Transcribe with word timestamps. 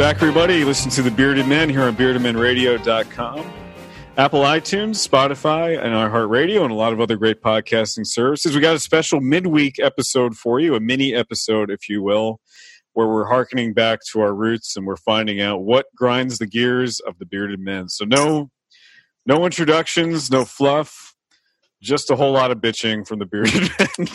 back, 0.00 0.16
everybody. 0.16 0.64
Listen 0.64 0.90
to 0.92 1.02
the 1.02 1.10
Bearded 1.10 1.46
Men 1.46 1.68
here 1.68 1.82
on 1.82 1.94
beardedmenradio.com. 1.94 3.52
Apple 4.16 4.40
iTunes, 4.40 5.06
Spotify, 5.06 5.78
and 5.78 5.92
iHeartRadio, 5.92 6.62
and 6.62 6.70
a 6.70 6.74
lot 6.74 6.94
of 6.94 7.02
other 7.02 7.18
great 7.18 7.42
podcasting 7.42 8.06
services. 8.06 8.54
We 8.54 8.62
got 8.62 8.74
a 8.74 8.78
special 8.78 9.20
midweek 9.20 9.78
episode 9.78 10.38
for 10.38 10.58
you, 10.58 10.74
a 10.74 10.80
mini 10.80 11.14
episode, 11.14 11.70
if 11.70 11.90
you 11.90 12.02
will, 12.02 12.40
where 12.94 13.08
we're 13.08 13.26
harkening 13.26 13.74
back 13.74 13.98
to 14.12 14.22
our 14.22 14.34
roots 14.34 14.74
and 14.74 14.86
we're 14.86 14.96
finding 14.96 15.42
out 15.42 15.64
what 15.64 15.84
grinds 15.94 16.38
the 16.38 16.46
gears 16.46 17.00
of 17.00 17.18
the 17.18 17.26
Bearded 17.26 17.60
Men. 17.60 17.90
So 17.90 18.06
no, 18.06 18.50
no 19.26 19.44
introductions, 19.44 20.30
no 20.30 20.46
fluff, 20.46 21.14
just 21.82 22.10
a 22.10 22.16
whole 22.16 22.32
lot 22.32 22.50
of 22.50 22.56
bitching 22.56 23.06
from 23.06 23.18
the 23.18 23.26
Bearded 23.26 23.70
Men. 23.98 24.08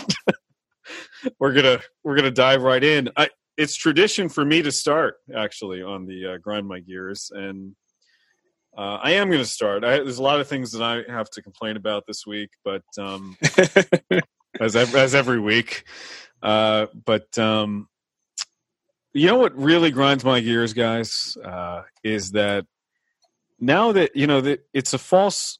we're 1.39 1.53
gonna 1.53 1.79
we're 2.03 2.15
gonna 2.15 2.31
dive 2.31 2.63
right 2.63 2.83
in. 2.83 3.11
I, 3.15 3.29
it's 3.57 3.75
tradition 3.75 4.29
for 4.29 4.43
me 4.43 4.61
to 4.61 4.71
start 4.71 5.15
actually 5.35 5.81
on 5.81 6.05
the 6.05 6.33
uh, 6.33 6.37
grind 6.37 6.67
my 6.67 6.79
gears 6.79 7.31
and 7.33 7.75
uh, 8.77 8.99
I 9.01 9.11
am 9.11 9.29
going 9.29 9.41
to 9.41 9.49
start. 9.49 9.85
I, 9.85 9.97
there's 9.97 10.17
a 10.17 10.23
lot 10.23 10.41
of 10.41 10.47
things 10.47 10.73
that 10.73 10.81
I 10.81 11.09
have 11.09 11.29
to 11.31 11.41
complain 11.41 11.77
about 11.77 12.05
this 12.07 12.27
week, 12.27 12.49
but 12.63 12.83
um, 12.99 13.37
as 14.59 14.75
as 14.75 15.15
every 15.15 15.39
week. 15.39 15.85
Uh, 16.43 16.87
but 17.05 17.37
um, 17.39 17.87
you 19.13 19.27
know 19.27 19.37
what 19.37 19.57
really 19.57 19.91
grinds 19.91 20.25
my 20.25 20.41
gears, 20.41 20.73
guys, 20.73 21.37
uh, 21.43 21.83
is 22.03 22.31
that 22.31 22.65
now 23.61 23.93
that 23.93 24.13
you 24.15 24.27
know 24.27 24.41
that 24.41 24.67
it's 24.73 24.93
a 24.93 24.97
false 24.97 25.57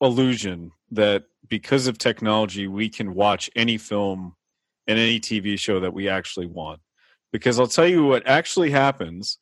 illusion 0.00 0.72
that 0.90 1.24
because 1.46 1.86
of 1.86 1.98
technology 1.98 2.66
we 2.66 2.88
can 2.88 3.14
watch 3.14 3.50
any 3.54 3.76
film 3.76 4.34
and 4.86 4.98
any 4.98 5.20
TV 5.20 5.58
show 5.58 5.80
that 5.80 5.92
we 5.92 6.08
actually 6.08 6.46
want. 6.46 6.80
Because 7.34 7.58
I'll 7.58 7.66
tell 7.66 7.88
you 7.88 8.04
what 8.04 8.28
actually 8.28 8.70
happens 8.70 9.38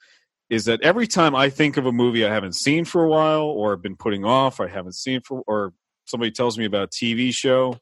is 0.48 0.64
that 0.64 0.80
every 0.80 1.06
time 1.06 1.34
I 1.34 1.50
think 1.50 1.76
of 1.76 1.84
a 1.84 1.92
movie 1.92 2.24
I 2.24 2.32
haven't 2.32 2.54
seen 2.54 2.86
for 2.86 3.04
a 3.04 3.08
while 3.08 3.42
or 3.42 3.76
been 3.76 3.96
putting 3.96 4.24
off, 4.24 4.60
I 4.60 4.68
haven't 4.68 4.94
seen 4.94 5.20
for, 5.20 5.42
or 5.46 5.74
somebody 6.06 6.30
tells 6.30 6.56
me 6.56 6.64
about 6.64 6.84
a 6.84 6.88
TV 6.88 7.34
show, 7.34 7.76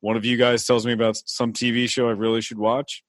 one 0.00 0.14
of 0.14 0.26
you 0.26 0.36
guys 0.36 0.66
tells 0.66 0.84
me 0.84 0.92
about 0.92 1.16
some 1.24 1.54
TV 1.54 1.88
show 1.88 2.06
I 2.06 2.12
really 2.12 2.42
should 2.42 2.58
watch, 2.58 3.02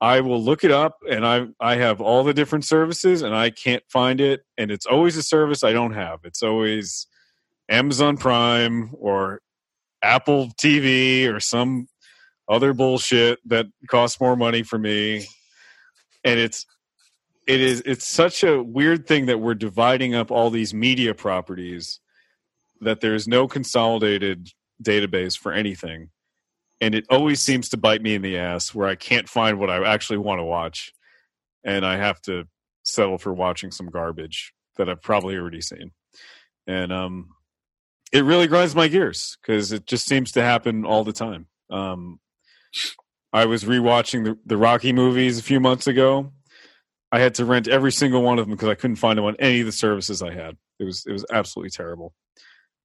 I 0.00 0.20
will 0.20 0.40
look 0.40 0.62
it 0.62 0.70
up 0.70 0.98
and 1.10 1.26
I 1.26 1.48
I 1.58 1.74
have 1.74 2.00
all 2.00 2.22
the 2.22 2.32
different 2.32 2.64
services 2.64 3.22
and 3.22 3.34
I 3.34 3.50
can't 3.50 3.82
find 3.88 4.20
it 4.20 4.42
and 4.56 4.70
it's 4.70 4.86
always 4.86 5.16
a 5.16 5.24
service 5.24 5.64
I 5.64 5.72
don't 5.72 5.94
have. 5.94 6.20
It's 6.22 6.44
always 6.44 7.08
Amazon 7.68 8.16
Prime 8.16 8.90
or 8.92 9.40
Apple 10.04 10.52
TV 10.62 11.28
or 11.28 11.40
some 11.40 11.88
other 12.48 12.72
bullshit 12.72 13.38
that 13.46 13.66
costs 13.88 14.20
more 14.20 14.36
money 14.36 14.62
for 14.62 14.78
me. 14.78 15.26
And 16.24 16.38
it's 16.38 16.66
it 17.46 17.60
is 17.60 17.82
it's 17.86 18.06
such 18.06 18.42
a 18.42 18.62
weird 18.62 19.06
thing 19.06 19.26
that 19.26 19.38
we're 19.38 19.54
dividing 19.54 20.14
up 20.14 20.30
all 20.30 20.50
these 20.50 20.74
media 20.74 21.14
properties 21.14 22.00
that 22.80 23.00
there's 23.00 23.28
no 23.28 23.46
consolidated 23.46 24.50
database 24.82 25.38
for 25.38 25.52
anything. 25.52 26.10
And 26.80 26.94
it 26.94 27.06
always 27.08 27.40
seems 27.40 27.70
to 27.70 27.76
bite 27.76 28.02
me 28.02 28.14
in 28.14 28.22
the 28.22 28.36
ass 28.36 28.74
where 28.74 28.88
i 28.88 28.94
can't 28.94 29.28
find 29.28 29.58
what 29.58 29.70
i 29.70 29.82
actually 29.86 30.18
want 30.18 30.40
to 30.40 30.44
watch. 30.44 30.92
And 31.64 31.86
i 31.86 31.96
have 31.96 32.20
to 32.22 32.44
settle 32.82 33.18
for 33.18 33.32
watching 33.32 33.70
some 33.70 33.86
garbage 33.86 34.52
that 34.76 34.88
i've 34.88 35.02
probably 35.02 35.36
already 35.36 35.60
seen. 35.60 35.92
And 36.66 36.92
um 36.92 37.30
it 38.12 38.24
really 38.24 38.46
grinds 38.46 38.74
my 38.74 38.88
gears 38.88 39.36
because 39.40 39.72
it 39.72 39.86
just 39.86 40.06
seems 40.06 40.32
to 40.32 40.42
happen 40.42 40.84
all 40.84 41.04
the 41.04 41.12
time. 41.12 41.46
Um 41.70 42.18
I 43.32 43.46
was 43.46 43.64
rewatching 43.64 44.24
the, 44.24 44.38
the 44.46 44.56
Rocky 44.56 44.92
movies 44.92 45.38
a 45.38 45.42
few 45.42 45.60
months 45.60 45.86
ago. 45.86 46.32
I 47.12 47.20
had 47.20 47.34
to 47.36 47.44
rent 47.44 47.68
every 47.68 47.92
single 47.92 48.22
one 48.22 48.38
of 48.38 48.46
them 48.46 48.56
because 48.56 48.68
I 48.68 48.74
couldn't 48.74 48.96
find 48.96 49.18
them 49.18 49.24
on 49.24 49.36
any 49.38 49.60
of 49.60 49.66
the 49.66 49.72
services 49.72 50.22
I 50.22 50.32
had. 50.32 50.56
It 50.78 50.84
was 50.84 51.04
it 51.06 51.12
was 51.12 51.24
absolutely 51.32 51.70
terrible. 51.70 52.12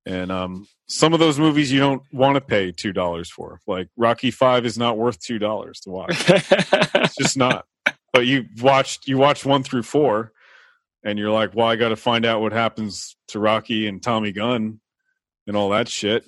And 0.05 0.31
um, 0.31 0.67
some 0.87 1.13
of 1.13 1.19
those 1.19 1.37
movies 1.37 1.71
you 1.71 1.79
don't 1.79 2.01
want 2.11 2.35
to 2.35 2.41
pay 2.41 2.71
two 2.71 2.93
dollars 2.93 3.29
for. 3.29 3.59
Like 3.67 3.89
Rocky 3.97 4.31
Five 4.31 4.65
is 4.65 4.77
not 4.77 4.97
worth 4.97 5.19
two 5.19 5.39
dollars 5.39 5.79
to 5.81 5.89
watch. 5.89 6.15
it's 6.29 7.15
just 7.15 7.37
not. 7.37 7.65
But 8.13 8.25
you 8.25 8.45
watched 8.61 9.07
you 9.07 9.17
watched 9.17 9.45
one 9.45 9.63
through 9.63 9.83
four, 9.83 10.31
and 11.03 11.17
you're 11.17 11.31
like, 11.31 11.55
well, 11.55 11.67
I 11.67 11.75
got 11.75 11.89
to 11.89 11.95
find 11.95 12.25
out 12.25 12.41
what 12.41 12.51
happens 12.51 13.15
to 13.29 13.39
Rocky 13.39 13.87
and 13.87 14.01
Tommy 14.01 14.31
Gunn 14.31 14.79
and 15.47 15.57
all 15.57 15.69
that 15.69 15.87
shit. 15.87 16.25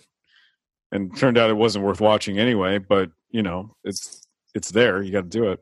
And 0.94 1.18
turned 1.18 1.40
out 1.40 1.50
it 1.50 1.58
wasn't 1.58 1.84
worth 1.84 2.00
watching 2.00 2.38
anyway. 2.38 2.78
But 2.78 3.10
you 3.32 3.42
know, 3.42 3.76
it's 3.84 4.26
it's 4.54 4.72
there. 4.72 5.02
You 5.02 5.12
got 5.12 5.24
to 5.24 5.38
do 5.38 5.52
it. 5.52 5.60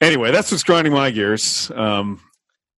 Anyway, 0.00 0.30
that's 0.30 0.52
what's 0.52 0.62
grinding 0.62 0.92
my 0.92 1.10
gears. 1.10 1.70
Um, 1.74 2.20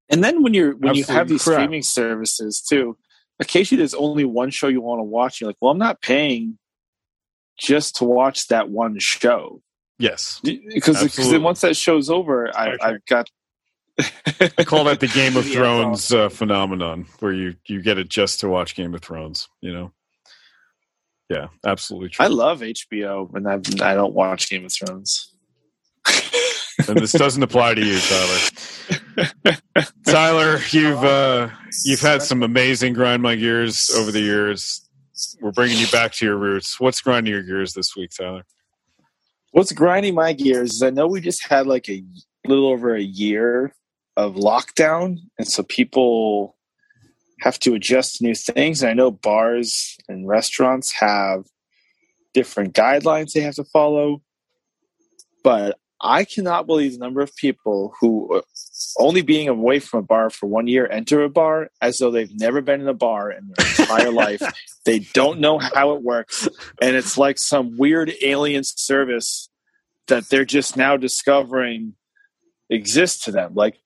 and 0.09 0.23
then 0.23 0.43
when 0.43 0.55
you're 0.55 0.77
when 0.77 0.95
you 0.95 1.05
have 1.05 1.29
these 1.29 1.43
crap. 1.43 1.57
streaming 1.57 1.83
services 1.83 2.61
too, 2.61 2.97
occasionally 3.41 3.81
there's 3.81 3.95
only 3.95 4.25
one 4.25 4.51
show 4.51 4.69
you 4.69 4.81
want 4.81 5.01
to 5.01 5.05
watch. 5.05 5.41
You're 5.41 5.49
like, 5.49 5.57
well, 5.61 5.73
I'm 5.73 5.79
not 5.79 6.01
paying 6.01 6.59
just 7.59 7.97
to 7.97 8.05
watch 8.05 8.49
that 8.49 8.71
one 8.71 8.97
show. 8.99 9.63
Yes, 9.99 10.41
because 10.43 11.17
then 11.17 11.43
once 11.43 11.61
that 11.61 11.77
show's 11.77 12.11
over, 12.11 12.57
I, 12.57 12.77
I've 12.81 13.05
got. 13.07 13.29
I 14.59 14.65
call 14.65 14.85
that 14.85 15.01
the 15.01 15.07
Game 15.07 15.37
of 15.37 15.45
Thrones 15.53 16.13
uh, 16.13 16.29
phenomenon, 16.29 17.07
where 17.21 17.33
you 17.33 17.55
you 17.67 17.83
get 17.83 17.99
it 17.99 18.09
just 18.09 18.41
to 18.41 18.49
watch 18.49 18.75
Game 18.75 18.95
of 18.95 19.03
Thrones. 19.03 19.49
You 19.61 19.73
know. 19.73 19.93
Yeah, 21.33 21.47
absolutely 21.65 22.11
true. 22.11 22.25
I 22.27 22.29
love 22.29 22.61
HBO, 22.61 23.35
and 23.35 23.49
I 23.49 23.55
I 23.55 23.95
don't 23.95 24.13
watch 24.13 24.51
Game 24.51 24.67
of 24.67 24.73
Thrones. 24.73 25.33
and 26.89 26.99
this 26.99 27.13
doesn't 27.13 27.43
apply 27.43 27.75
to 27.75 27.83
you, 27.83 27.99
Tyler. 27.99 29.57
Tyler, 30.07 30.61
you've 30.71 31.03
uh, 31.03 31.49
you've 31.87 32.01
had 32.03 32.21
some 32.21 32.43
amazing 32.43 32.93
grind 32.93 33.23
my 33.23 33.35
gears 33.35 33.91
over 33.97 34.13
the 34.13 34.21
years. 34.21 34.87
We're 35.41 35.53
bringing 35.53 35.79
you 35.79 35.87
back 35.87 36.13
to 36.15 36.27
your 36.27 36.37
roots. 36.37 36.79
What's 36.79 37.01
grinding 37.01 37.33
your 37.33 37.43
gears 37.43 37.73
this 37.73 37.97
week, 37.97 38.11
Tyler? 38.11 38.45
What's 39.53 39.73
grinding 39.73 40.15
my 40.15 40.35
gears 40.35 40.73
is 40.73 40.83
I 40.83 40.91
know 40.91 41.07
we 41.07 41.23
just 41.23 41.47
had 41.49 41.67
like 41.67 41.89
a 41.89 42.05
little 42.47 42.69
over 42.69 42.95
a 42.95 43.03
year 43.03 43.75
of 44.19 44.35
lockdown, 44.35 45.17
and 45.39 45.49
so 45.49 45.63
people 45.63 46.57
have 47.43 47.59
to 47.61 47.75
adjust 47.75 48.17
to 48.17 48.25
new 48.25 48.35
things. 48.35 48.83
And 48.83 48.91
I 48.91 48.95
know 48.95 49.11
bars 49.11 49.97
and 50.09 50.29
restaurants 50.29 50.93
have 50.93 51.45
different 52.35 52.75
guidelines 52.75 53.33
they 53.33 53.41
have 53.41 53.57
to 53.57 53.65
follow. 53.65 54.23
But 55.43 55.79
I 56.01 56.25
cannot 56.25 56.67
believe 56.67 56.93
the 56.93 56.99
number 56.99 57.21
of 57.21 57.35
people 57.37 57.95
who, 58.01 58.37
uh, 58.37 58.43
only 58.99 59.23
being 59.23 59.49
away 59.49 59.81
from 59.81 60.01
a 60.01 60.03
bar 60.03 60.31
for 60.31 60.47
one 60.47 60.67
year, 60.69 60.89
enter 60.91 61.23
a 61.23 61.29
bar 61.29 61.71
as 61.81 61.99
though 61.99 62.11
they've 62.11 62.35
never 62.35 62.61
been 62.61 62.81
in 62.81 62.89
a 62.89 62.95
bar 62.95 63.31
in 63.31 63.53
their 63.57 63.67
entire 63.67 64.11
life. 64.25 64.43
They 64.85 65.01
don't 65.01 65.41
know 65.41 65.59
how 65.59 65.95
it 65.95 66.03
works. 66.03 66.49
And 66.81 66.97
it's 66.97 67.19
like 67.19 67.39
some 67.39 67.77
weird 67.77 68.13
alien 68.23 68.63
service 68.65 69.49
that 70.07 70.29
they're 70.29 70.45
just 70.45 70.77
now 70.77 70.97
discovering 70.97 71.95
exists 72.71 73.25
to 73.25 73.33
them. 73.33 73.55
Like, 73.55 73.77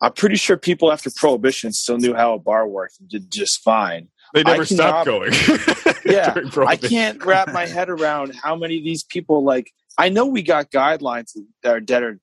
I'm 0.00 0.12
pretty 0.12 0.36
sure 0.36 0.56
people 0.56 0.92
after 0.92 1.10
Prohibition 1.10 1.72
still 1.72 1.96
knew 1.96 2.14
how 2.14 2.34
a 2.34 2.38
bar 2.38 2.68
worked 2.68 3.00
and 3.00 3.08
did 3.08 3.30
just 3.30 3.62
fine. 3.62 4.08
They 4.34 4.42
never 4.42 4.64
stopped 4.64 5.06
going. 5.06 5.32
yeah, 6.04 6.34
I 6.66 6.76
can't 6.76 7.24
wrap 7.24 7.52
my 7.52 7.66
head 7.66 7.88
around 7.88 8.34
how 8.34 8.56
many 8.56 8.78
of 8.78 8.84
these 8.84 9.04
people 9.04 9.44
like. 9.44 9.70
I 9.98 10.10
know 10.10 10.26
we 10.26 10.42
got 10.42 10.70
guidelines 10.70 11.30
that 11.62 11.74
are, 11.74 11.80
dead 11.80 12.02
or 12.02 12.20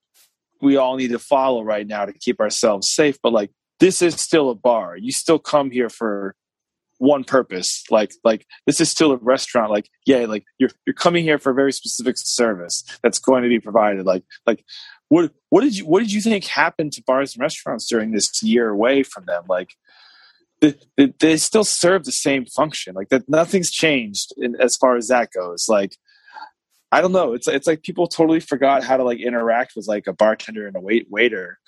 we 0.61 0.77
all 0.77 0.95
need 0.95 1.09
to 1.09 1.19
follow 1.19 1.63
right 1.63 1.87
now 1.87 2.05
to 2.05 2.13
keep 2.13 2.39
ourselves 2.39 2.91
safe, 2.91 3.17
but 3.23 3.33
like 3.33 3.49
this 3.79 4.01
is 4.01 4.19
still 4.19 4.49
a 4.49 4.55
bar. 4.55 4.95
You 4.95 5.11
still 5.11 5.39
come 5.39 5.71
here 5.71 5.89
for 5.89 6.35
one 6.99 7.23
purpose. 7.23 7.83
Like 7.89 8.11
like 8.23 8.45
this 8.65 8.79
is 8.79 8.89
still 8.89 9.11
a 9.11 9.17
restaurant. 9.17 9.71
Like 9.71 9.89
yeah, 10.05 10.25
like 10.25 10.45
you're 10.57 10.69
you're 10.85 10.93
coming 10.93 11.23
here 11.23 11.37
for 11.37 11.51
a 11.51 11.55
very 11.55 11.73
specific 11.73 12.15
service 12.17 12.83
that's 13.01 13.19
going 13.19 13.43
to 13.43 13.49
be 13.49 13.59
provided. 13.59 14.05
Like 14.05 14.23
like 14.45 14.63
what 15.13 15.31
what 15.49 15.61
did 15.61 15.77
you 15.77 15.85
what 15.85 15.99
did 15.99 16.11
you 16.11 16.21
think 16.21 16.45
happened 16.45 16.91
to 16.93 17.03
bars 17.05 17.35
and 17.35 17.41
restaurants 17.41 17.87
during 17.87 18.13
this 18.13 18.41
year 18.41 18.69
away 18.69 19.03
from 19.03 19.25
them? 19.25 19.43
Like 19.47 19.75
they, 20.59 20.73
they, 20.97 21.13
they 21.19 21.37
still 21.37 21.63
serve 21.63 22.05
the 22.05 22.11
same 22.11 22.45
function. 22.45 22.95
Like 22.95 23.09
that 23.09 23.29
nothing's 23.29 23.69
changed 23.69 24.33
in, 24.37 24.55
as 24.59 24.75
far 24.75 24.95
as 24.95 25.09
that 25.09 25.29
goes. 25.31 25.67
Like 25.69 25.97
I 26.91 27.01
don't 27.01 27.11
know. 27.11 27.33
It's 27.33 27.47
it's 27.47 27.67
like 27.67 27.83
people 27.83 28.07
totally 28.07 28.39
forgot 28.39 28.83
how 28.83 28.97
to 28.97 29.03
like 29.03 29.19
interact 29.19 29.73
with 29.75 29.87
like 29.87 30.07
a 30.07 30.13
bartender 30.13 30.65
and 30.65 30.75
a 30.75 30.81
wait 30.81 31.05
waiter, 31.11 31.59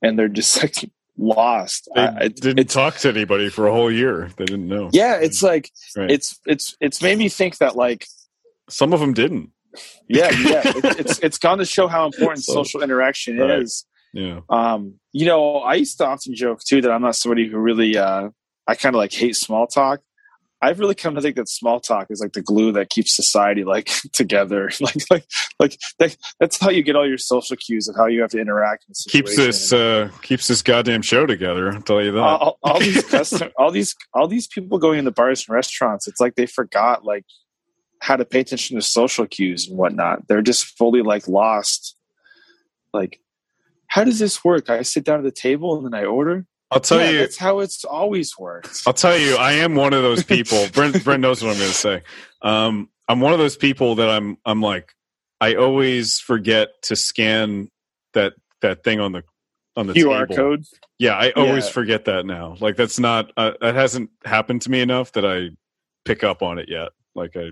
and 0.00 0.16
they're 0.16 0.28
just 0.28 0.62
like 0.62 0.88
lost. 1.18 1.88
They 1.96 2.02
I, 2.02 2.28
didn't 2.28 2.70
talk 2.70 2.98
to 2.98 3.08
anybody 3.08 3.48
for 3.48 3.66
a 3.66 3.72
whole 3.72 3.90
year. 3.90 4.30
They 4.36 4.44
didn't 4.44 4.68
know. 4.68 4.90
Yeah, 4.92 5.16
it's 5.16 5.42
like 5.42 5.72
Right. 5.96 6.08
it's 6.08 6.38
it's 6.46 6.76
it's 6.80 7.02
made 7.02 7.18
me 7.18 7.28
think 7.28 7.58
that 7.58 7.74
like 7.74 8.06
Some 8.68 8.92
of 8.92 9.00
them 9.00 9.12
didn't. 9.12 9.50
Yeah 10.08 10.30
yeah 10.44 10.62
it, 10.64 11.00
it's 11.00 11.18
it's 11.20 11.38
gone 11.38 11.58
to 11.58 11.64
show 11.64 11.88
how 11.88 12.06
important 12.06 12.44
So- 12.44 12.54
social 12.54 12.82
interaction 12.82 13.38
Right. 13.38 13.62
is. 13.62 13.84
Yeah. 14.14 14.40
Um, 14.50 15.00
you 15.12 15.24
know, 15.24 15.56
I 15.60 15.74
used 15.76 15.96
to 15.98 16.06
often 16.06 16.34
joke 16.34 16.60
too 16.68 16.82
that 16.82 16.90
I'm 16.90 17.00
not 17.00 17.16
somebody 17.16 17.48
who 17.48 17.56
really 17.58 17.96
uh, 17.96 18.28
I 18.66 18.74
kind 18.74 18.94
of 18.94 18.98
like 18.98 19.12
hate 19.12 19.36
small 19.36 19.66
talk. 19.66 20.00
I've 20.60 20.78
really 20.78 20.94
come 20.94 21.14
to 21.16 21.20
think 21.20 21.34
that 21.36 21.48
small 21.48 21.80
talk 21.80 22.06
is 22.10 22.20
like 22.20 22.34
the 22.34 22.42
glue 22.42 22.70
that 22.72 22.88
keeps 22.90 23.16
society 23.16 23.64
like 23.64 23.86
together. 24.12 24.70
like 24.80 24.96
like 25.10 25.24
like 25.58 25.78
that, 25.98 26.14
that's 26.38 26.60
how 26.60 26.68
you 26.70 26.82
get 26.82 26.94
all 26.94 27.08
your 27.08 27.16
social 27.18 27.56
cues 27.56 27.88
of 27.88 27.96
how 27.96 28.06
you 28.06 28.20
have 28.20 28.30
to 28.32 28.38
interact. 28.38 28.84
keeps 29.08 29.34
this 29.34 29.72
uh, 29.72 30.10
keeps 30.20 30.46
this 30.46 30.60
goddamn 30.62 31.00
show 31.02 31.24
together. 31.24 31.72
I'll 31.72 31.80
tell 31.82 32.02
you 32.02 32.12
that. 32.12 32.20
All, 32.20 32.58
all 32.62 32.80
these 32.80 33.02
custom, 33.06 33.50
all 33.56 33.70
these 33.70 33.96
all 34.12 34.28
these 34.28 34.46
people 34.46 34.78
going 34.78 34.98
into 34.98 35.10
bars 35.10 35.46
and 35.48 35.54
restaurants. 35.54 36.06
It's 36.06 36.20
like 36.20 36.34
they 36.34 36.46
forgot 36.46 37.02
like 37.02 37.24
how 38.02 38.16
to 38.16 38.24
pay 38.24 38.40
attention 38.40 38.76
to 38.76 38.82
social 38.82 39.28
cues 39.28 39.68
and 39.68 39.78
whatnot. 39.78 40.26
They're 40.26 40.42
just 40.42 40.76
fully 40.76 41.02
like 41.02 41.28
lost. 41.28 41.96
Like, 42.92 43.20
how 43.86 44.02
does 44.02 44.18
this 44.18 44.44
work? 44.44 44.68
I 44.68 44.82
sit 44.82 45.04
down 45.04 45.18
at 45.18 45.24
the 45.24 45.30
table 45.30 45.76
and 45.76 45.86
then 45.86 45.94
I 45.94 46.04
order. 46.04 46.44
I'll 46.72 46.80
tell 46.80 46.98
yeah, 46.98 47.10
you, 47.10 47.18
that's 47.18 47.36
how 47.36 47.60
it's 47.60 47.84
always 47.84 48.36
worked. 48.36 48.82
I'll 48.88 48.92
tell 48.92 49.16
you, 49.16 49.36
I 49.36 49.52
am 49.52 49.76
one 49.76 49.92
of 49.92 50.02
those 50.02 50.24
people. 50.24 50.66
Brent, 50.72 51.04
Brent 51.04 51.20
knows 51.20 51.44
what 51.44 51.52
I'm 51.52 51.58
going 51.58 51.70
to 51.70 51.76
say. 51.76 52.02
Um, 52.40 52.88
I'm 53.08 53.20
one 53.20 53.34
of 53.34 53.38
those 53.38 53.56
people 53.56 53.94
that 53.96 54.10
I'm, 54.10 54.36
I'm 54.44 54.60
like, 54.60 54.92
I 55.40 55.54
always 55.54 56.18
forget 56.18 56.70
to 56.84 56.96
scan 56.96 57.68
that 58.14 58.32
that 58.62 58.82
thing 58.82 58.98
on 59.00 59.12
the 59.12 59.22
on 59.76 59.86
the 59.86 59.92
QR 59.92 60.28
table. 60.28 60.34
code. 60.34 60.64
Yeah, 60.98 61.14
I 61.14 61.30
always 61.32 61.66
yeah. 61.66 61.72
forget 61.72 62.04
that 62.06 62.26
now. 62.26 62.56
Like 62.58 62.76
that's 62.76 62.98
not 62.98 63.32
uh, 63.36 63.52
that 63.60 63.74
hasn't 63.74 64.10
happened 64.24 64.62
to 64.62 64.70
me 64.70 64.80
enough 64.80 65.12
that 65.12 65.24
I 65.24 65.50
pick 66.04 66.24
up 66.24 66.42
on 66.42 66.58
it 66.58 66.68
yet. 66.68 66.90
Like 67.14 67.36
I 67.36 67.50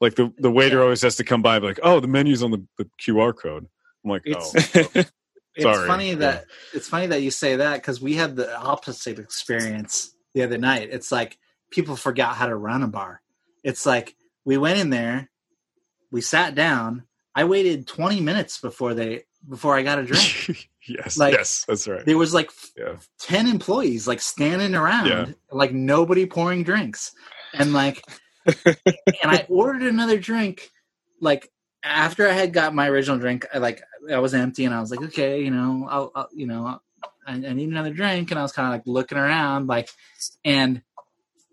like 0.00 0.14
the 0.14 0.32
the 0.38 0.50
waiter 0.50 0.82
always 0.82 1.02
has 1.02 1.16
to 1.16 1.24
come 1.24 1.42
by 1.42 1.58
like, 1.58 1.80
"Oh, 1.82 2.00
the 2.00 2.08
menu's 2.08 2.42
on 2.42 2.50
the, 2.50 2.64
the 2.78 2.88
QR 3.00 3.36
code." 3.36 3.66
I'm 4.04 4.10
like, 4.10 4.22
"Oh." 4.34 4.52
oh. 4.94 5.04
It's 5.56 5.64
Sorry. 5.64 5.88
funny 5.88 6.14
that 6.16 6.44
yeah. 6.46 6.76
it's 6.76 6.86
funny 6.86 7.06
that 7.06 7.22
you 7.22 7.30
say 7.30 7.56
that 7.56 7.76
because 7.76 7.98
we 7.98 8.12
had 8.12 8.36
the 8.36 8.54
opposite 8.58 9.18
experience 9.18 10.14
the 10.34 10.42
other 10.42 10.58
night. 10.58 10.90
It's 10.92 11.10
like 11.10 11.38
people 11.70 11.96
forgot 11.96 12.36
how 12.36 12.46
to 12.46 12.54
run 12.54 12.82
a 12.82 12.88
bar. 12.88 13.22
It's 13.64 13.86
like 13.86 14.16
we 14.44 14.58
went 14.58 14.78
in 14.78 14.90
there, 14.90 15.30
we 16.10 16.20
sat 16.20 16.54
down. 16.54 17.04
I 17.34 17.44
waited 17.44 17.86
20 17.86 18.20
minutes 18.20 18.60
before 18.60 18.92
they 18.92 19.24
before 19.48 19.76
I 19.76 19.82
got 19.82 19.98
a 19.98 20.04
drink. 20.04 20.68
yes, 20.88 21.16
like, 21.16 21.32
yes, 21.32 21.64
that's 21.66 21.88
right. 21.88 22.04
There 22.04 22.18
was 22.18 22.34
like 22.34 22.50
yeah. 22.76 22.96
10 23.20 23.46
employees 23.46 24.06
like 24.06 24.20
standing 24.20 24.74
around, 24.74 25.06
yeah. 25.06 25.26
like 25.50 25.72
nobody 25.72 26.26
pouring 26.26 26.64
drinks, 26.64 27.12
and 27.54 27.72
like, 27.72 28.02
and 28.46 29.30
I 29.30 29.46
ordered 29.48 29.82
another 29.82 30.18
drink, 30.18 30.70
like 31.20 31.50
after 31.82 32.28
I 32.28 32.32
had 32.32 32.52
got 32.52 32.74
my 32.74 32.88
original 32.88 33.18
drink, 33.18 33.46
I 33.52 33.58
like 33.58 33.82
I 34.12 34.18
was 34.18 34.34
empty, 34.34 34.64
and 34.64 34.74
I 34.74 34.80
was 34.80 34.90
like, 34.90 35.02
okay, 35.02 35.42
you 35.42 35.50
know, 35.50 35.86
I'll, 35.88 36.12
I'll 36.14 36.28
you 36.32 36.46
know, 36.46 36.80
I, 37.26 37.32
I, 37.32 37.36
need 37.36 37.68
another 37.68 37.92
drink, 37.92 38.30
and 38.30 38.38
I 38.38 38.42
was 38.42 38.52
kind 38.52 38.66
of 38.66 38.72
like 38.72 38.86
looking 38.86 39.18
around, 39.18 39.66
like, 39.66 39.90
and 40.44 40.82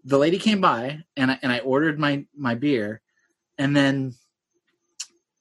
the 0.04 0.18
lady 0.18 0.38
came 0.38 0.62
by, 0.62 1.04
and 1.16 1.32
I, 1.32 1.40
and 1.42 1.52
I 1.52 1.60
ordered 1.60 2.00
my 2.00 2.26
my 2.36 2.56
beer, 2.56 3.02
and 3.58 3.76
then 3.76 4.16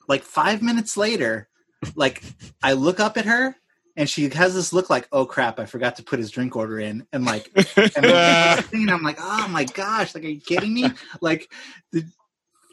like 0.09 0.23
five 0.23 0.63
minutes 0.63 0.97
later, 0.97 1.49
like 1.95 2.23
I 2.63 2.73
look 2.75 3.01
up 3.01 3.17
at 3.17 3.27
her, 3.27 3.57
and 3.97 4.09
she 4.09 4.29
has 4.31 4.55
this 4.55 4.73
look 4.73 4.91
like, 4.91 5.09
oh 5.13 5.27
crap, 5.27 5.59
I 5.59 5.67
forgot 5.67 5.97
to 5.97 6.03
put 6.03 6.19
his 6.19 6.31
drink 6.31 6.57
order 6.57 6.79
in, 6.79 7.07
and 7.13 7.25
like, 7.25 7.51
and 7.77 8.05
then, 8.05 8.65
I'm 8.91 9.03
like, 9.03 9.19
oh 9.21 9.49
my 9.49 9.65
gosh, 9.65 10.15
like, 10.15 10.25
are 10.25 10.29
you 10.29 10.41
kidding 10.41 10.75
me? 10.75 10.91
Like, 11.21 11.51
the, 11.93 12.05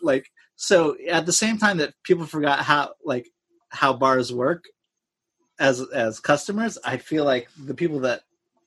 like 0.01 0.31
so 0.55 0.97
at 1.09 1.25
the 1.25 1.33
same 1.33 1.57
time 1.57 1.77
that 1.77 1.93
people 2.03 2.25
forgot 2.25 2.59
how 2.59 2.93
like 3.03 3.29
how 3.69 3.93
bars 3.93 4.33
work 4.33 4.65
as 5.59 5.81
as 5.81 6.19
customers, 6.19 6.77
I 6.83 6.97
feel 6.97 7.25
like 7.25 7.49
the 7.57 7.73
people 7.73 8.01
that 8.01 8.21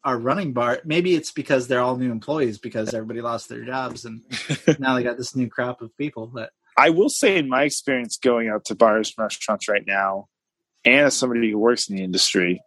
are 0.04 0.19
running 0.19 0.52
bar 0.52 0.81
maybe 0.84 1.14
it's 1.14 1.31
because 1.31 1.69
they're 1.69 1.81
all 1.81 1.96
new 1.96 2.10
employees 2.10 2.58
because 2.58 2.93
everybody 2.93 3.20
lost 3.20 3.49
their 3.49 3.64
jobs 3.64 4.04
and 4.04 4.22
now 4.78 4.96
they 4.96 5.02
got 5.02 5.16
this 5.16 5.37
new 5.37 5.49
crop 5.49 5.81
of 5.81 5.96
people 5.96 6.26
but 6.26 6.50
I 6.76 6.90
will 6.90 7.08
say 7.08 7.37
in 7.38 7.49
my 7.49 7.62
experience 7.62 8.16
going 8.16 8.49
out 8.49 8.64
to 8.64 8.75
bars 8.75 9.14
and 9.16 9.22
restaurants 9.22 9.69
right 9.69 9.87
now 9.87 10.28
and 10.84 11.06
as 11.06 11.17
somebody 11.17 11.50
who 11.50 11.58
works 11.58 11.88
in 11.88 11.96
the 11.96 12.02
industry, 12.02 12.62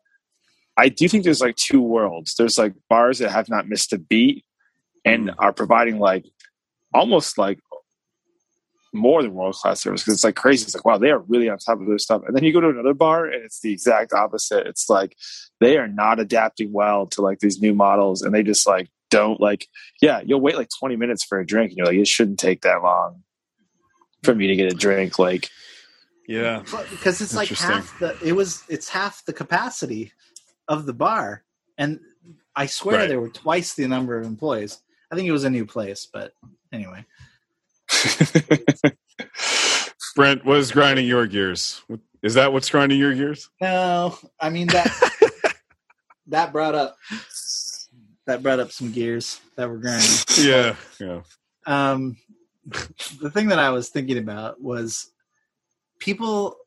I 0.78 0.90
do 0.90 1.08
think 1.08 1.24
there's 1.24 1.42
like 1.42 1.56
two 1.56 1.82
worlds. 1.82 2.36
There's 2.36 2.58
like 2.58 2.74
bars 2.90 3.20
that 3.20 3.32
have 3.32 3.50
not 3.50 3.68
missed 3.68 3.94
a 3.94 3.98
beat 3.98 4.46
and 5.04 5.30
mm. 5.30 5.36
are 5.40 5.54
providing 5.54 6.00
like 6.00 6.26
almost 6.94 7.38
like 7.38 7.60
more 8.94 9.22
than 9.22 9.34
world 9.34 9.56
class 9.56 9.82
service 9.82 10.02
because 10.02 10.16
it's 10.16 10.24
like 10.24 10.36
crazy. 10.36 10.64
It's 10.64 10.76
like, 10.76 10.86
wow, 10.86 10.98
they 10.98 11.12
are 11.12 11.20
really 11.20 11.50
on 11.50 11.58
top 11.58 11.82
of 11.82 11.88
their 11.88 11.98
stuff. 11.98 12.24
And 12.26 12.36
then 12.36 12.44
you 12.44 12.54
go 12.54 12.62
to 12.62 12.70
another 12.70 12.94
bar 12.94 13.26
and 13.26 13.44
it's 13.44 13.60
the 13.60 13.72
exact 13.72 14.14
opposite. 14.14 14.68
It's 14.68 14.90
like 14.90 15.16
they 15.60 15.78
are 15.78 15.88
not 15.88 16.20
adapting 16.20 16.72
well 16.72 17.08
to 17.08 17.22
like 17.22 17.40
these 17.40 17.60
new 17.62 17.74
models 17.74 18.22
and 18.22 18.34
they 18.34 18.44
just 18.44 18.66
like 18.66 18.90
don't 19.10 19.40
like, 19.40 19.68
yeah, 20.02 20.22
you'll 20.26 20.42
wait 20.42 20.56
like 20.56 20.70
20 20.80 20.96
minutes 20.96 21.24
for 21.24 21.40
a 21.40 21.46
drink 21.46 21.72
and 21.72 21.78
you're 21.78 21.88
like, 21.88 21.98
it 21.98 22.08
shouldn't 22.08 22.40
take 22.40 22.62
that 22.62 22.82
long 22.82 23.24
for 24.24 24.34
me 24.34 24.48
to 24.48 24.56
get 24.56 24.72
a 24.72 24.76
drink. 24.76 25.20
Like, 25.20 25.50
yeah, 26.28 26.64
because 26.90 27.22
it's 27.22 27.36
like 27.36 27.50
half 27.50 27.98
the, 28.00 28.18
it 28.24 28.34
was, 28.34 28.64
it's 28.70 28.90
half 28.90 29.24
the 29.26 29.34
capacity 29.34 30.12
of 30.68 30.86
the 30.86 30.94
bar. 30.94 31.44
And 31.78 32.00
I 32.56 32.66
swear 32.66 33.00
right. 33.00 33.08
there 33.08 33.20
were 33.20 33.30
twice 33.30 33.74
the 33.74 33.88
number 33.88 34.18
of 34.18 34.26
employees. 34.26 34.82
I 35.12 35.16
think 35.16 35.28
it 35.28 35.32
was 35.32 35.44
a 35.44 35.50
new 35.50 35.66
place, 35.66 36.08
but 36.12 36.34
anyway. 36.72 37.06
Brent, 40.16 40.46
what 40.46 40.58
is 40.58 40.72
grinding 40.72 41.08
your 41.08 41.28
gears? 41.28 41.82
Is 42.22 42.34
that 42.36 42.54
what's 42.54 42.70
grinding 42.70 42.98
your 42.98 43.14
gears? 43.14 43.50
No, 43.62 44.18
I 44.40 44.50
mean 44.50 44.68
that 44.68 44.90
that 46.28 46.52
brought 46.54 46.74
up 46.74 46.98
that 48.26 48.42
brought 48.42 48.60
up 48.60 48.72
some 48.72 48.92
gears 48.92 49.42
that 49.56 49.70
were 49.70 49.78
grinding. 49.78 50.10
Yeah, 50.38 50.76
yeah. 51.00 51.22
Um, 51.68 52.18
the 53.22 53.30
thing 53.30 53.48
that 53.50 53.60
I 53.60 53.70
was 53.70 53.90
thinking 53.90 54.18
about 54.18 54.62
was 54.62 55.12
people 56.00 56.58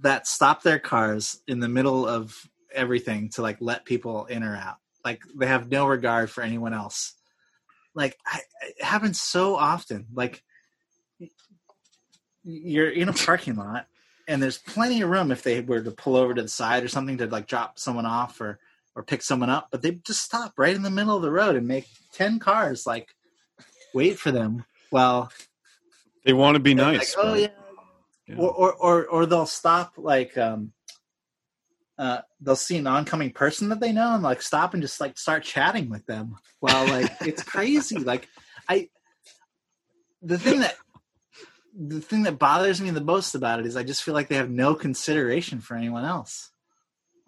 that 0.00 0.26
stop 0.26 0.62
their 0.62 0.78
cars 0.78 1.40
in 1.46 1.60
the 1.60 1.68
middle 1.68 2.06
of 2.06 2.36
everything 2.72 3.28
to 3.30 3.42
like 3.42 3.58
let 3.60 3.84
people 3.84 4.26
in 4.26 4.42
or 4.42 4.56
out. 4.56 4.76
Like 5.04 5.22
they 5.36 5.46
have 5.46 5.70
no 5.70 5.86
regard 5.86 6.30
for 6.30 6.42
anyone 6.42 6.74
else 6.74 7.14
like 7.94 8.18
I, 8.26 8.40
it 8.62 8.84
happens 8.84 9.20
so 9.20 9.56
often 9.56 10.06
like 10.12 10.42
you're 12.42 12.90
in 12.90 13.08
a 13.08 13.12
parking 13.12 13.56
lot 13.56 13.86
and 14.28 14.42
there's 14.42 14.58
plenty 14.58 15.00
of 15.02 15.08
room 15.08 15.30
if 15.30 15.42
they 15.42 15.60
were 15.60 15.80
to 15.80 15.90
pull 15.90 16.16
over 16.16 16.34
to 16.34 16.42
the 16.42 16.48
side 16.48 16.82
or 16.82 16.88
something 16.88 17.18
to 17.18 17.26
like 17.26 17.46
drop 17.46 17.78
someone 17.78 18.06
off 18.06 18.40
or 18.40 18.58
or 18.96 19.02
pick 19.02 19.22
someone 19.22 19.50
up 19.50 19.68
but 19.70 19.82
they 19.82 19.92
just 19.92 20.22
stop 20.22 20.52
right 20.56 20.74
in 20.74 20.82
the 20.82 20.90
middle 20.90 21.16
of 21.16 21.22
the 21.22 21.30
road 21.30 21.56
and 21.56 21.66
make 21.66 21.86
10 22.12 22.38
cars 22.38 22.86
like 22.86 23.14
wait 23.94 24.18
for 24.18 24.30
them 24.30 24.64
well 24.90 25.30
they 26.24 26.32
want 26.32 26.54
to 26.54 26.60
be 26.60 26.74
nice 26.74 27.16
like, 27.16 27.26
oh 27.26 27.34
yeah. 27.34 27.48
Yeah. 28.26 28.36
Or, 28.36 28.52
or 28.52 28.72
or 28.74 29.06
or 29.06 29.26
they'll 29.26 29.46
stop 29.46 29.94
like 29.96 30.36
um 30.38 30.72
uh, 31.96 32.20
they'll 32.40 32.56
see 32.56 32.76
an 32.76 32.86
oncoming 32.86 33.30
person 33.30 33.68
that 33.68 33.80
they 33.80 33.92
know 33.92 34.14
and 34.14 34.22
like 34.22 34.42
stop 34.42 34.74
and 34.74 34.82
just 34.82 35.00
like 35.00 35.16
start 35.16 35.44
chatting 35.44 35.88
with 35.88 36.04
them. 36.06 36.36
Well, 36.60 36.86
like 36.88 37.12
it's 37.20 37.42
crazy. 37.44 37.98
Like 37.98 38.28
I, 38.68 38.88
the 40.22 40.38
thing 40.38 40.60
that 40.60 40.76
the 41.76 42.00
thing 42.00 42.24
that 42.24 42.38
bothers 42.38 42.80
me 42.80 42.90
the 42.90 43.00
most 43.00 43.34
about 43.34 43.60
it 43.60 43.66
is 43.66 43.76
I 43.76 43.82
just 43.82 44.02
feel 44.02 44.14
like 44.14 44.28
they 44.28 44.36
have 44.36 44.50
no 44.50 44.74
consideration 44.74 45.60
for 45.60 45.76
anyone 45.76 46.04
else. 46.04 46.50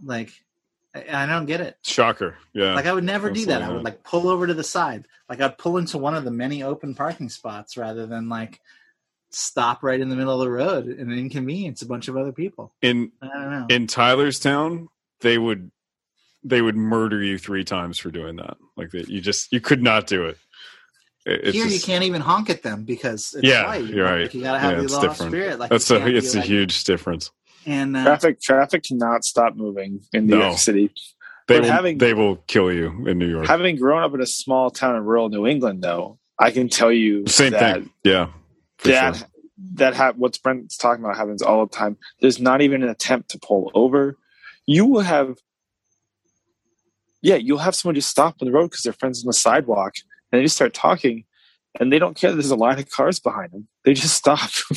Like 0.03 0.33
I, 0.95 1.25
I 1.25 1.27
don't 1.27 1.47
get 1.47 1.61
it. 1.61 1.77
Shocker. 1.83 2.37
Yeah. 2.53 2.75
Like 2.75 2.87
I 2.87 2.93
would 2.93 3.05
never 3.05 3.29
Absolutely 3.29 3.53
do 3.55 3.59
that. 3.59 3.71
I 3.71 3.73
would 3.73 3.85
like 3.85 4.03
pull 4.03 4.29
over 4.29 4.47
to 4.47 4.55
the 4.55 4.65
side. 4.65 5.07
Like 5.29 5.41
I'd 5.41 5.59
pull 5.59 5.77
into 5.77 5.99
one 5.99 6.15
of 6.15 6.25
the 6.25 6.31
many 6.33 6.63
open 6.63 6.95
parking 6.95 7.29
spots 7.29 7.77
rather 7.77 8.07
than 8.07 8.29
like 8.29 8.61
stop 9.37 9.83
right 9.83 10.01
in 10.01 10.09
the 10.09 10.17
middle 10.17 10.33
of 10.33 10.41
the 10.41 10.51
road 10.51 10.87
and 10.87 11.13
inconvenience 11.13 11.83
a 11.83 11.87
bunch 11.87 12.09
of 12.09 12.17
other 12.17 12.33
people. 12.33 12.73
In 12.83 13.13
in 13.69 13.87
Tylerstown, 13.87 14.87
they 15.21 15.39
would 15.39 15.71
they 16.43 16.63
would 16.63 16.77
murder 16.77 17.23
you 17.23 17.39
three 17.39 17.65
times 17.65 17.99
for 17.99 18.11
doing 18.11 18.37
that. 18.37 18.57
Like 18.77 18.91
that, 18.91 19.09
you 19.09 19.21
just 19.21 19.53
you 19.53 19.61
could 19.61 19.83
not 19.83 20.07
do 20.07 20.27
it. 20.27 20.39
It's 21.27 21.57
Here 21.57 21.65
just, 21.65 21.77
you 21.77 21.93
can't 21.93 22.05
even 22.05 22.21
honk 22.21 22.51
at 22.51 22.63
them 22.63 22.85
because 22.85 23.35
yeah, 23.43 23.67
white. 23.67 23.85
you're 23.85 24.05
right. 24.05 24.23
Like 24.23 24.35
you 24.35 24.43
gotta 24.43 24.61
have 24.61 24.79
yeah, 24.79 24.83
the 24.83 24.93
law 24.93 25.01
different. 25.01 25.33
spirit. 25.33 25.59
Like 25.59 25.71
that's 25.71 25.91
a 25.91 26.07
it's 26.07 26.35
a 26.35 26.39
like, 26.39 26.47
huge 26.47 26.85
difference. 26.85 27.31
And 27.67 27.97
uh, 27.97 28.05
traffic 28.05 28.41
traffic 28.41 28.85
cannot 28.85 29.25
stop 29.25 29.57
moving 29.57 30.01
in 30.13 30.27
New 30.27 30.39
no. 30.39 30.47
York 30.47 30.59
City. 30.59 30.93
They 31.49 31.61
will, 31.61 31.69
having, 31.69 31.99
they 31.99 32.13
will 32.13 32.37
kill 32.49 32.73
you 32.73 33.07
in 33.07 33.19
New 33.19 33.29
York. 33.29 33.47
Having 33.47 33.77
grown 33.77 34.03
up 34.03 34.13
in 34.15 34.21
a 34.21 34.27
small 34.27 34.69
town 34.69 34.97
in 34.97 35.05
rural 35.05 35.29
New 35.29 35.47
England, 35.47 35.81
though, 35.81 36.19
I 36.41 36.51
can 36.51 36.69
tell 36.69 36.91
you 36.91 37.25
same 37.29 37.53
that, 37.53 37.75
thing. 37.75 37.91
Yeah, 38.03 38.31
that 38.85 39.17
sure. 39.17 39.29
that 39.75 39.95
ha- 39.95 40.13
what's 40.17 40.39
Brent's 40.39 40.77
talking 40.77 41.05
about 41.05 41.17
happens 41.17 41.43
all 41.43 41.67
the 41.67 41.75
time. 41.75 41.97
There's 42.21 42.41
not 42.41 42.61
even 42.61 42.83
an 42.83 42.89
attempt 42.89 43.31
to 43.31 43.39
pull 43.39 43.71
over. 43.75 44.17
You 44.67 44.87
will 44.87 45.03
have, 45.03 45.37
yeah, 47.23 47.37
you'll 47.37 47.59
have 47.59 47.75
someone 47.75 47.95
just 47.95 48.11
stop 48.11 48.37
on 48.41 48.47
the 48.47 48.53
road 48.53 48.71
because 48.71 48.83
they're 48.83 48.93
friends 48.93 49.23
on 49.25 49.29
the 49.29 49.33
sidewalk, 49.33 49.95
and 50.31 50.39
they 50.39 50.45
just 50.45 50.57
start 50.57 50.75
talking, 50.75 51.25
and 51.79 51.93
they 51.93 51.99
don't 51.99 52.17
care. 52.17 52.33
There's 52.33 52.51
a 52.51 52.57
line 52.57 52.79
of 52.79 52.91
cars 52.91 53.21
behind 53.21 53.53
them. 53.53 53.69
They 53.85 53.95
just 53.95 54.15
stop. 54.15 54.51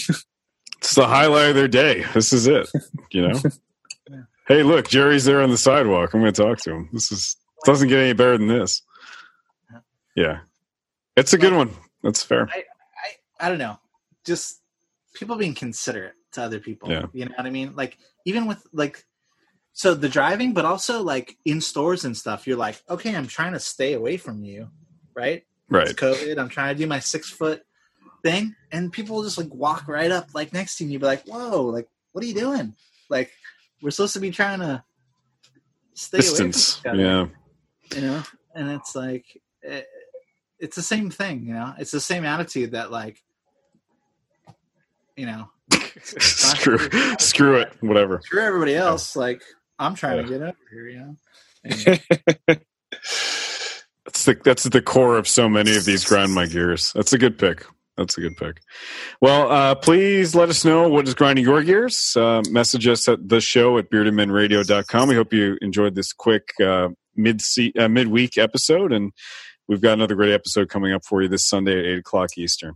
it's 0.77 0.96
the 0.96 1.08
highlight 1.08 1.50
of 1.50 1.56
their 1.56 1.68
day. 1.68 2.06
This 2.13 2.34
is 2.34 2.48
it. 2.48 2.70
You 3.12 3.27
know. 3.27 3.39
yeah. 3.44 3.51
Hey, 4.50 4.63
look, 4.63 4.88
Jerry's 4.88 5.25
there 5.25 5.44
on 5.44 5.51
the 5.51 5.60
sidewalk. 5.60 6.12
I'm 6.12 6.22
going 6.22 6.34
to 6.34 6.41
talk 6.41 6.58
to 6.62 6.72
him. 6.72 6.89
This 6.91 7.12
is 7.12 7.38
doesn't 7.65 7.88
get 7.88 8.00
any 8.00 8.13
better 8.13 8.36
than 8.36 8.48
this. 8.48 8.82
Yeah. 10.15 10.39
It's 11.15 11.34
a 11.34 11.38
good 11.38 11.53
one. 11.53 11.70
That's 12.01 12.24
fair. 12.24 12.50
I, 12.51 12.63
I, 12.63 13.46
I 13.46 13.50
don't 13.50 13.60
know. 13.60 13.77
Just 14.26 14.62
people 15.14 15.36
being 15.36 15.54
considerate 15.54 16.14
to 16.34 16.42
other 16.44 16.60
people. 16.60 16.90
Yeah. 16.90 17.06
You 17.14 17.26
know 17.26 17.34
what 17.36 17.46
I 17.46 17.50
mean? 17.50 17.76
Like 17.76 17.98
even 18.26 18.46
with 18.46 18.66
like 18.74 19.06
so 19.74 19.94
the 19.94 20.10
driving, 20.10 20.54
but 20.54 20.66
also 20.66 21.02
like 21.02 21.38
in 21.46 21.62
stores 21.62 22.06
and 22.06 22.16
stuff, 22.18 22.46
you're 22.48 22.58
like, 22.58 22.82
okay, 22.90 23.16
I'm 23.16 23.28
trying 23.28 23.54
to 23.54 23.60
stay 23.60 23.94
away 23.94 24.18
from 24.18 24.44
you, 24.44 24.70
right? 25.14 25.44
Right. 25.70 25.88
It's 25.90 26.00
COVID. 26.00 26.38
I'm 26.38 26.50
trying 26.50 26.76
to 26.76 26.80
do 26.82 26.88
my 26.88 27.00
six 27.00 27.30
foot 27.30 27.64
thing, 28.24 28.56
and 28.72 28.92
people 28.92 29.16
will 29.16 29.24
just 29.24 29.38
like 29.38 29.54
walk 29.54 29.88
right 29.88 30.12
up 30.12 30.30
like 30.34 30.52
next 30.54 30.78
to 30.78 30.84
you. 30.84 30.92
You'd 30.92 31.02
be 31.02 31.08
like, 31.08 31.24
whoa, 31.26 31.64
like 31.64 31.88
what 32.12 32.24
are 32.24 32.28
you 32.28 32.34
doing? 32.34 32.76
Like 33.10 33.32
we're 33.82 33.92
supposed 33.92 34.14
to 34.14 34.20
be 34.20 34.32
trying 34.32 34.60
to 34.60 34.84
stay 35.94 36.18
Distance. 36.18 36.82
away 36.86 36.92
from 36.92 37.00
Yeah. 37.00 37.28
you 37.96 38.02
know 38.02 38.24
and 38.56 38.70
it's 38.72 38.96
like 38.96 39.26
it, 39.62 39.86
it's 40.60 40.76
the 40.78 40.82
same 40.82 41.10
thing 41.10 41.46
you 41.46 41.54
know 41.54 41.74
it's 41.78 41.92
the 41.92 42.00
same 42.00 42.24
attitude 42.24 42.72
that 42.72 42.90
like 42.92 43.22
you 45.20 45.26
know 45.26 45.50
screw 46.04 46.78
screw 47.20 47.58
it. 47.58 47.74
Whatever. 47.82 48.22
screw 48.24 48.42
everybody 48.42 48.76
else 48.76 49.16
like 49.16 49.44
i'm 49.78 49.96
trying 49.96 50.24
to 50.24 50.30
get 50.30 50.42
over 50.42 50.56
here 50.72 50.88
you 50.88 51.00
know 51.00 52.56
That's 54.06 54.26
the 54.26 54.42
that's 54.44 54.64
the 54.64 54.82
core 54.82 55.18
of 55.18 55.28
so 55.28 55.48
many 55.48 55.78
of 55.78 55.86
these 55.86 56.04
grind 56.04 56.34
my 56.34 56.48
gears. 56.48 56.92
That's 56.94 57.14
a 57.14 57.18
good 57.18 57.38
pick. 57.38 57.64
That's 57.96 58.18
a 58.18 58.22
good 58.22 58.38
pick. 58.38 58.62
Well, 59.22 59.52
uh, 59.52 59.76
please 59.76 60.34
let 60.34 60.50
us 60.50 60.66
know 60.66 60.90
what 60.90 61.08
is 61.08 61.14
grinding 61.14 61.46
your 61.46 61.62
gears. 61.62 62.18
Uh, 62.18 62.42
message 62.50 62.88
us 62.88 63.08
at 63.08 63.30
the 63.30 63.40
show 63.40 63.78
at 63.78 63.92
beardedmenradio.com. 63.92 65.10
We 65.10 65.16
hope 65.16 65.32
you 65.32 65.58
enjoyed 65.62 65.96
this 65.96 66.12
quick 66.12 66.50
uh, 66.60 66.90
mid 67.16 67.42
uh, 67.78 67.88
midweek 67.88 68.38
episode, 68.38 68.92
and 68.92 69.12
we've 69.68 69.82
got 69.82 69.94
another 69.94 70.16
great 70.16 70.34
episode 70.34 70.70
coming 70.70 70.92
up 70.92 71.06
for 71.06 71.22
you 71.22 71.28
this 71.28 71.48
Sunday 71.48 71.78
at 71.78 71.86
eight 71.86 72.00
o'clock 72.00 72.38
Eastern. 72.38 72.74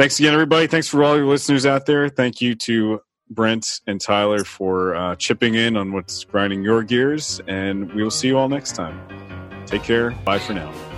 Thanks 0.00 0.18
again, 0.18 0.32
everybody. 0.32 0.66
Thanks 0.66 0.88
for 0.88 1.04
all 1.04 1.14
your 1.14 1.26
listeners 1.26 1.66
out 1.66 1.84
there. 1.84 2.08
Thank 2.08 2.40
you 2.40 2.54
to 2.54 3.02
Brent 3.28 3.82
and 3.86 4.00
Tyler 4.00 4.44
for 4.44 4.94
uh, 4.94 5.14
chipping 5.16 5.56
in 5.56 5.76
on 5.76 5.92
what's 5.92 6.24
grinding 6.24 6.62
your 6.62 6.82
gears, 6.82 7.38
and 7.46 7.92
we 7.92 8.02
will 8.02 8.10
see 8.10 8.28
you 8.28 8.38
all 8.38 8.48
next 8.48 8.74
time. 8.74 8.98
Take 9.66 9.82
care. 9.82 10.12
Bye 10.24 10.38
for 10.38 10.54
now. 10.54 10.89